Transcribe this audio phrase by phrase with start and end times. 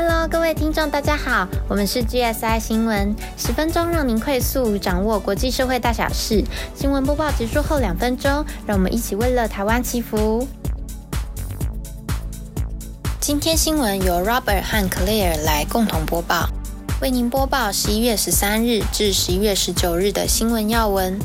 [0.00, 6.44] Hello，各位听众，大家好，我们是 GSI 新闻，十分钟让您快速掌握国际社会大小事。
[6.72, 10.46] 新闻播报结束后两分钟，让我们一起为了台湾祈福。
[13.18, 16.48] 今天新闻由 Robert 和 Claire 来共同播报，
[17.00, 21.18] 为您播报十一月十三日至十一月十九日的新闻要闻。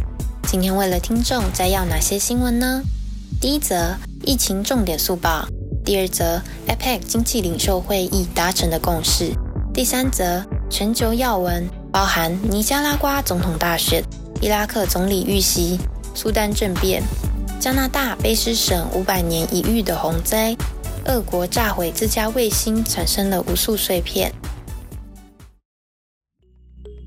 [0.47, 2.81] 今天为了听众摘要哪些新闻呢？
[3.39, 5.47] 第一则，疫情重点速报。
[5.85, 9.33] 第二则，APEC 经济领袖会议达成的共识。
[9.73, 14.01] 第三则，全球要闻包含尼加拉瓜总统大选、
[14.41, 15.77] 伊拉克总理遇袭、
[16.15, 17.03] 苏丹政变、
[17.59, 20.55] 加拿大卑诗省五百年一遇的洪灾、
[21.05, 24.31] 俄国炸毁自家卫星产生了无数碎片。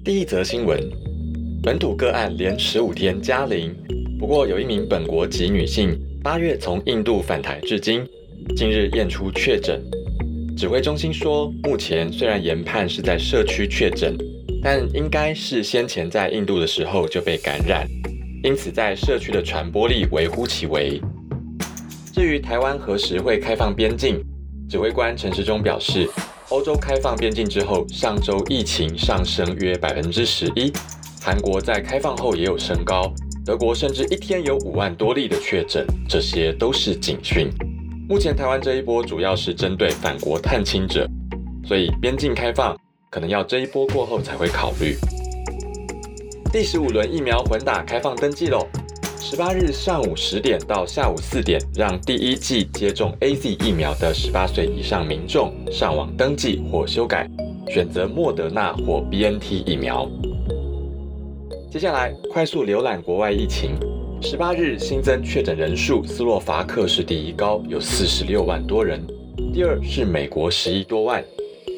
[0.04, 0.78] 第一则新闻，
[1.62, 3.74] 本土个案连十五天加零，
[4.18, 8.06] 不过有一名本国籍女性八月从印度返台至今。
[8.54, 9.82] 近日验出确诊，
[10.56, 14.16] 指挥中心说，目前虽然研判是在社区确诊，
[14.62, 17.86] 但应该是先前在印度的时候就被感染，
[18.42, 21.00] 因此在社区的传播力微乎其微。
[22.14, 24.24] 至于台湾何时会开放边境，
[24.70, 26.08] 指挥官陈时中表示，
[26.48, 30.72] 欧洲开放边境之后，上周疫情上升约百分之十一，
[31.20, 33.12] 韩国在开放后也有升高，
[33.44, 37.50] 德国甚至一天有五万多例的确诊，这些都是警讯。
[38.08, 41.08] 目前台湾这一波主要是针对返国探亲者，
[41.64, 42.76] 所以边境开放
[43.10, 44.96] 可能要这一波过后才会考虑。
[46.52, 48.64] 第十五轮疫苗混打开放登记喽，
[49.18, 57.28] 十八日上午十点到下午四点，让第一季接种 A Z 疫苗的十八岁以上民众上网登记或修改，
[57.68, 60.08] 选择莫德纳或 B N T 疫苗。
[61.72, 63.74] 接下来快速浏览国外疫情。
[64.28, 68.98] 十八日新增确诊人数，斯洛伐克是第一高，有四十六万多人；
[69.54, 71.22] 第二是美国十一多万；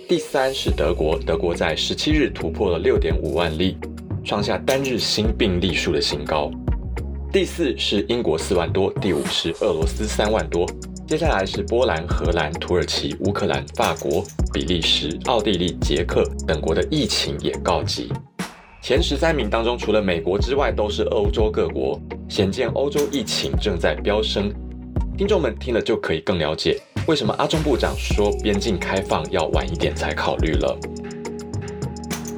[0.09, 3.77] 第三是德国，德国在十七日突破了六点五万例，
[4.25, 6.51] 创下单日新病例数的新高；
[7.31, 10.65] 第四是英国四万多；第五是俄罗斯三万多；
[11.07, 14.25] 接下来是波兰、荷兰、土耳其、乌克兰、法国、
[14.55, 18.11] 比利时、奥地利、捷克等国的疫情也告急。
[18.89, 24.51] 前十三名当中，除了美国之外，都是欧洲各国，显见欧洲疫情正在飙升。
[25.15, 30.75] 听众们听了就可以更了解，为什么阿中部长说边境开放要晚一点才考虑了。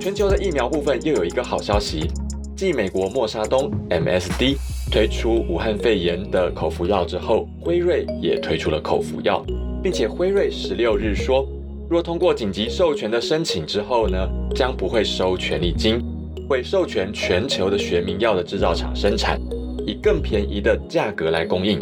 [0.00, 2.10] 全球的疫苗部分又有一个好消息，
[2.56, 4.56] 继美国默沙东 MSD
[4.90, 9.40] 推出武汉肺炎的口服药之后，辉瑞也推出了口服药，
[9.80, 11.46] 并且辉瑞十六日说，
[11.88, 16.04] 若通过紧急授权的申请之后呢，将不会收权利金。
[16.50, 19.40] 会授权全球的学名药的制造厂生产，
[19.86, 21.78] 以更便宜的价格来供应。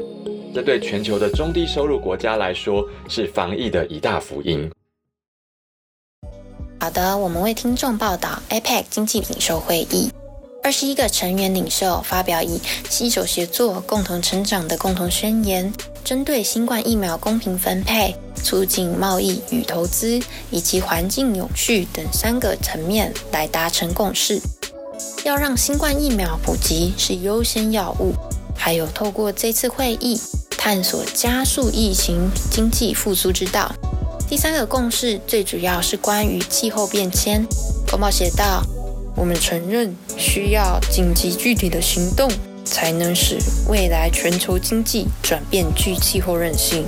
[0.55, 4.71] 这对全球的中低收入国家来说是防疫的一大福音。
[6.79, 10.11] 好的，我们为听众报道 APEC 经济领袖会议，
[10.63, 15.73] 二十一个成员领袖发表以携手协作、共同成长的共同宣言，
[16.05, 24.39] 针对新冠疫苗公平分配、促进贸易与投资以及环境永续等三个层面来达成共识。
[25.25, 28.13] 要让新冠疫苗普及是优先要务，
[28.57, 30.21] 还有透过这次会议
[30.57, 33.73] 探索加速疫情经济复苏之道。
[34.29, 37.43] 第三个共识最主要是关于气候变迁。
[37.91, 38.63] 公报写道
[39.17, 42.31] ：“我们承认需要紧急具体的行动，
[42.65, 43.39] 才能使
[43.69, 46.85] 未来全球经济转变具气候韧性。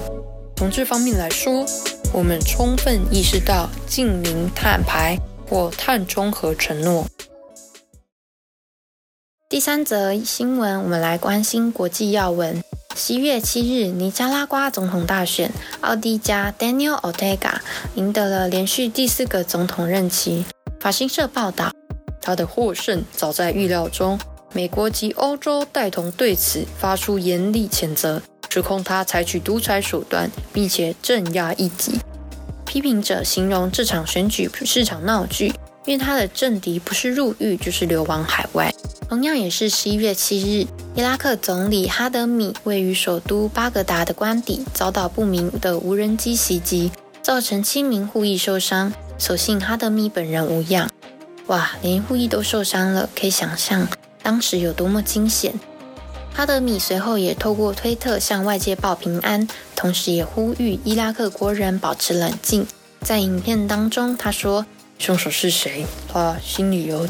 [0.57, 1.65] 从这方面来说，
[2.13, 7.07] 我们充分意识到近零碳排或碳中和承诺。”
[9.51, 12.63] 第三则新闻，我们来关心国际要闻。
[12.95, 15.51] 十一月七日，尼加拉瓜总统大选，
[15.81, 17.55] 奥迪加 Daniel Ortega
[17.97, 20.45] 赢得了连续第四个总统任期。
[20.79, 21.73] 法新社报道，
[22.23, 24.21] 他的获胜早在预料中。
[24.53, 31.99] 美国及欧洲带同对此发出严厉谴责，指控他采取独裁手段，并且镇压异己。
[32.65, 35.53] 批评者形容这场选举是场闹剧，
[35.87, 38.73] 因为他的政敌不是入狱，就是流亡海外。
[39.09, 46.93] 同样也是十一月七日，伊拉克总理哈德米位于首都巴格达的官邸遭到不明的无人机袭击，
[47.23, 48.93] 造成七名护役受伤。
[49.19, 50.89] 所幸哈德米本人无恙。
[51.49, 53.89] 哇，连护役都受伤了，可以想象
[54.23, 55.53] 当时有多么惊险。
[56.33, 62.65] 哈德米随后也透过推特向外界报平安，同时也呼吁伊拉克国人保持冷静。
[63.01, 64.65] 在影片当中，他说
[65.01, 65.85] ：“凶手是谁？
[66.13, 67.09] 他心里有。”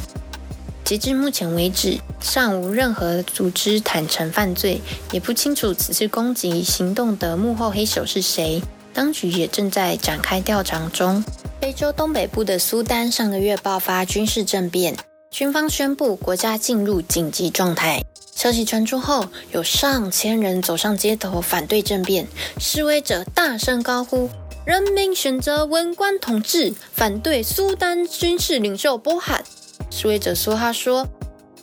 [0.83, 4.81] 截至目前为止，尚无任何组织坦诚犯罪，
[5.13, 8.63] 也不清楚此次攻击行动的幕后黑手是谁。
[8.93, 11.23] 当局也正在展开调查中。
[11.61, 14.97] 非洲东北部的苏丹上个月爆发军事政变，
[15.31, 18.03] 军方宣布国家进入紧急状态。
[18.35, 22.27] 消息传出后，有上千人走上街头反对政变，
[22.59, 24.29] 示威者大声高呼
[24.65, 29.45] ：“人民选择文官统治，反对苏丹军事领袖波罕。”
[29.91, 31.09] 示威者说：“他说，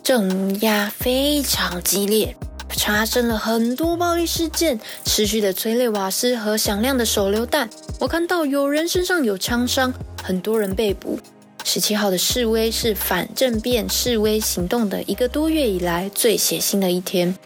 [0.02, 2.36] 镇压非常激烈。”
[2.68, 7.68] 发生了很多暴力事件，持续的催泪瓦斯和响亮的手榴弹。
[8.00, 9.92] 我看到有人身上有枪伤，
[10.22, 11.20] 很多人被捕。
[11.64, 17.36] 十七号的示威是反政变示威行动的一个多月以来最血腥的一天。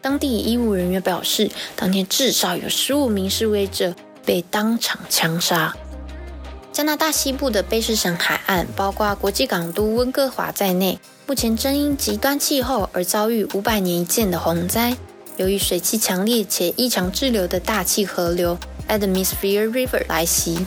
[0.00, 3.92] 当地医务人员表示，当天至少有十五名示威者
[4.24, 5.74] 被当场枪杀。
[6.72, 10.98] 加拿大西部的卑诗省海岸，包括国际港都温哥华在内。
[11.26, 14.96] 目前正因极端气候而遭遇五百年一见的洪灾。
[15.36, 18.58] 由于水汽强烈且异常滞留的大气河流
[18.88, 20.66] Atmosphere River 来袭，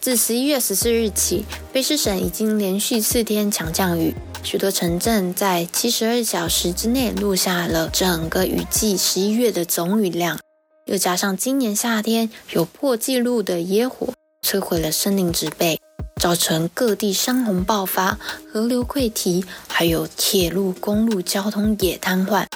[0.00, 10.38] 自十一月十四日起，卑诗省已经连续四天强降雨，许多城镇在七十二小时之内录下了整个雨季十一月的总雨量。
[10.86, 14.14] 又加上今年夏天有破纪录的野火，
[14.46, 15.80] 摧毁了森林植被。
[16.18, 18.18] 造成各地山洪爆发、
[18.50, 22.46] 河流溃堤，还有铁路、公路交通也瘫痪，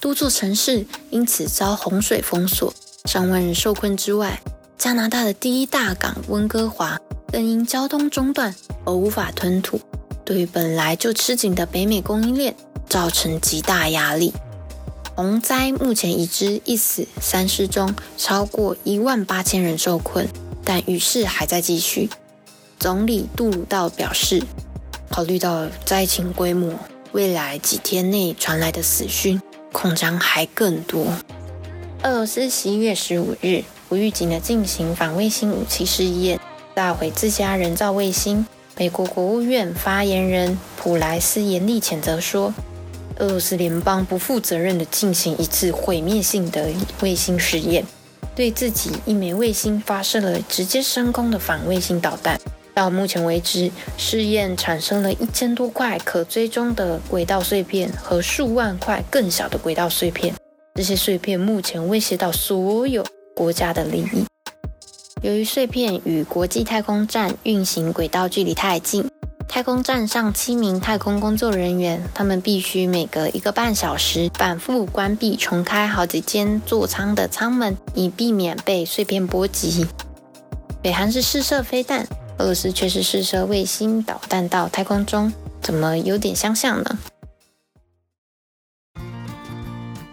[0.00, 2.72] 多座城市因此遭洪水封锁，
[3.06, 4.38] 上万人受困之外，
[4.76, 7.00] 加拿大的第一大港温哥华
[7.32, 8.54] 更因交通中断
[8.84, 9.80] 而无法吞吐，
[10.22, 12.54] 对于本来就吃紧的北美供应链
[12.86, 14.34] 造成极大压力。
[15.16, 20.28] 洪灾目前已知一死三失中，超过一万八千人受困，
[20.62, 22.10] 但雨势还在继续。
[22.78, 24.42] 总理杜鲁道表示，
[25.08, 26.74] 考虑到灾情规模，
[27.12, 29.40] 未来几天内传来的死讯
[29.72, 31.06] 恐将还更多。
[32.02, 36.38] 俄罗斯十一月十五日不预警的进行反卫星武器试验，
[36.74, 38.46] 炸毁自家人造卫星。
[38.76, 42.52] 美国国务院发言人普莱斯严厉谴责说，
[43.18, 46.68] 俄罗斯联邦不负责任的进行一次毁灭性的
[47.00, 47.84] 卫星试验，
[48.34, 52.38] 对自己一枚卫星发射了直接升空的反卫星导弹。
[52.74, 60.34] 到目前为止，试验产生了一千多块可追踪的轨道碎片和数万块更小的轨道碎片。
[60.74, 63.02] 这些碎片目前威胁到所有
[63.34, 64.26] 国家的利益。
[65.22, 69.08] 由于碎片与国际太空站运行轨道距离太近，
[69.48, 79.86] 太空站上七名太空工作人员，他们必须每隔一个半小时反复关闭、重开好几间座舱的舱门，以避免被碎片波及。
[80.82, 82.06] 北韩是试射飞弹。
[82.38, 85.32] 俄罗斯却是试射卫星导弹到太空中，
[85.62, 86.98] 怎么有点相像呢？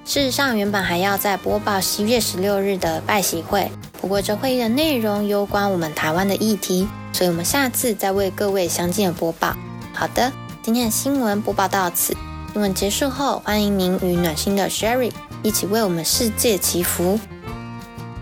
[0.06, 3.70] 事实上，原本还要再播报十月十六日的拜习会，
[4.04, 9.56] 不过这会议的内容攸关我们台湾的议题，所以我们下次再为各位详尽的播报。
[9.94, 10.30] 好的，
[10.62, 12.14] 今天的新闻播报到此。
[12.52, 17.18] 新闻结束后，欢迎您与暖心的 Sherry 一起为我们世界祈福。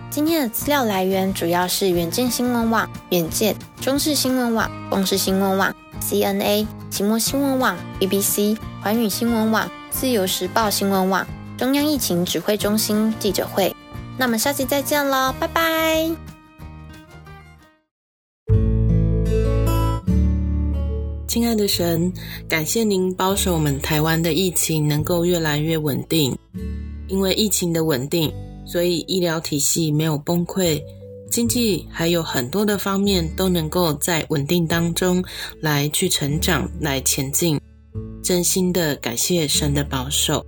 [0.08, 11.26] 今天的资料来源主要是远见新闻网、远见、中视新闻网、公视新闻网、CNA、期末新闻网、BBC、环宇新闻网、自由时报新闻网、
[11.58, 13.74] 中央疫情指挥中心记者会。
[14.18, 16.10] 那么下期再见喽，拜拜！
[21.26, 22.12] 亲爱的神，
[22.46, 26.36] 感谢您保守我们台湾的疫情能够越来越稳定，
[27.08, 28.32] 因为疫情的稳定。
[28.64, 30.80] 所以医疗体系没有崩溃，
[31.30, 35.22] 经济还有很多的方面都能够在稳定当中
[35.60, 37.60] 来去成长、来前进。
[38.22, 40.46] 真心的感谢神的保守，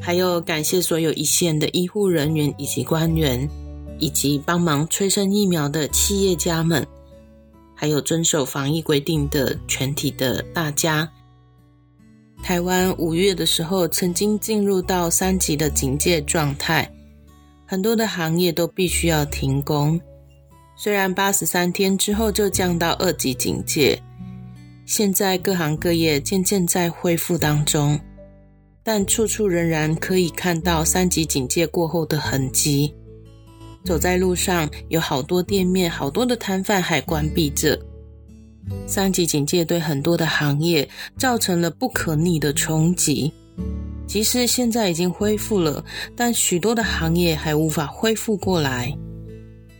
[0.00, 3.48] 还有感谢所有一线的医护人员以及官员，
[3.98, 6.86] 以及帮忙催生疫苗的企业家们，
[7.74, 11.10] 还有遵守防疫规定的全体的大家。
[12.42, 16.90] 台湾五月的时候曾经进入到三级的警戒状态。
[17.66, 19.98] 很多的行业都必须要停工，
[20.76, 24.00] 虽然八十三天之后就降到二级警戒，
[24.84, 27.98] 现在各行各业渐渐在恢复当中，
[28.84, 32.94] 但处处仍然可以看到三级警戒过后的痕迹。
[33.82, 37.80] 走在路上，有好多店面、好多的摊贩还关闭着。
[38.86, 40.88] 三级警戒对很多的行业
[41.18, 43.32] 造成了不可逆的冲击。
[44.06, 45.82] 即使现在已经恢复了，
[46.14, 48.94] 但许多的行业还无法恢复过来。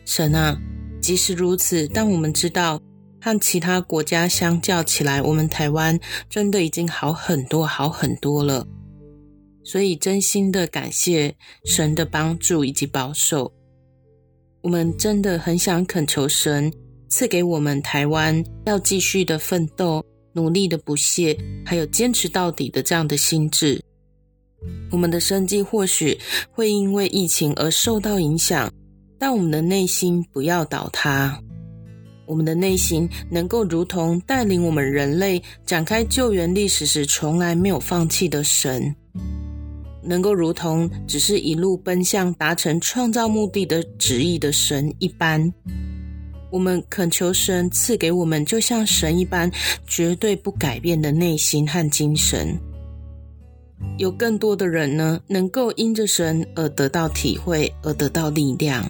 [0.06, 0.58] 神啊，
[1.00, 2.80] 即使如此，但我们知道
[3.20, 8.66] 和其他国家相较起来，我们台湾真的已经好很多，好很多了。
[9.64, 13.50] 所以真心的感谢神的帮助以及保守。
[14.62, 16.72] 我们真的很想恳求神
[17.08, 23.80] 赐给我们台湾要继续的奋斗、努力的不懈，还有坚持到底的这样的心智。
[24.90, 26.18] 我们的生计或许
[26.50, 28.72] 会因为疫情而受到影响，
[29.18, 31.38] 但我们的内心不要倒塌。
[32.26, 38.96] 我们的内心能够如同带领我们人类展开救援历史时从来没有放弃的神，
[40.04, 45.52] 能够如同只是一路奔向达成创造目的的旨意的神一般。
[46.50, 49.50] 我们恳求神赐给我们，就像神一般
[49.86, 52.56] 绝对不改变的内心和精神。
[53.98, 58.88] 有更多的人呢，能够因着神而得到体会，而得到力量。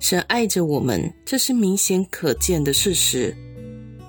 [0.00, 3.36] 神爱着我们，这是明显可见的事实。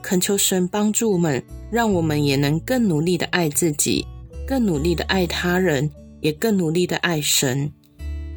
[0.02, 4.06] 恳求神帮助我们，让我们也能更努力的爱自己，
[4.48, 5.88] 更努力的爱他人，
[6.22, 7.70] 也更努力的爱神。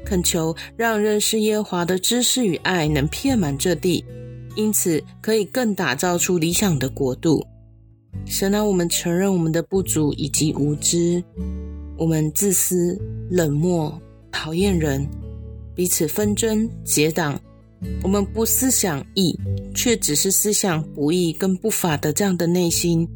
[0.05, 4.05] 恳求让认识耶华的知识与爱能遍满这地，
[4.57, 7.47] 因此可以更打造出理想的国度。
[8.27, 11.23] 神啊，我们承认我们的不足以及无知，
[11.97, 13.01] 我们自私、
[13.31, 13.97] 冷漠、
[14.33, 15.07] 讨厌人，
[15.77, 17.41] 彼此纷争、结党。
[18.03, 19.39] 我们不思想义，
[19.75, 23.09] 却只是思想不义跟不法的这样的内心。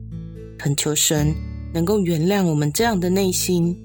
[0.57, 1.35] 恳求神
[1.75, 3.77] 能够原谅我们这样的内心，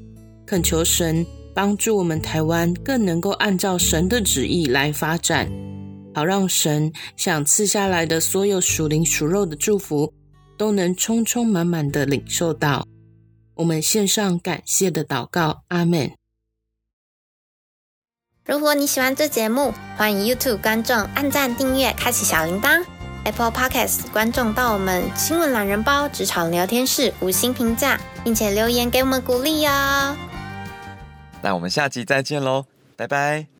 [0.45, 5.51] 恳求神帮助我们台湾更能够按照神的旨意来发展，
[6.13, 10.13] 好让神想赐下来的所有属灵属肉的祝福。
[10.59, 12.85] 都能充充满满的领受到，
[13.55, 16.11] 我们献上感谢的祷告，阿门。
[18.45, 22.83] 如果你喜欢这节目，欢迎 YouTube 观众按赞、订阅、开启小铃铛
[23.25, 30.15] ；Apple Podcast 观众到我们新闻懒人包职场聊天室五星评价，并且留言给我们鼓励哦。
[31.41, 33.58] 那我们下集再见喽，拜拜。